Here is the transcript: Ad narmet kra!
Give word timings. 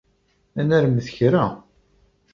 Ad 0.59 0.65
narmet 0.69 1.07
kra! 1.15 1.45